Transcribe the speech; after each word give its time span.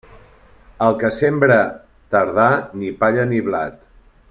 El 0.85 0.95
que 1.03 1.11
sembra 1.17 1.57
tardà, 2.15 2.49
ni 2.81 2.91
palla 3.05 3.29
ni 3.35 3.45
blat. 3.51 3.79